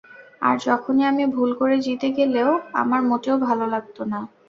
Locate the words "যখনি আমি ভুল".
0.65-1.49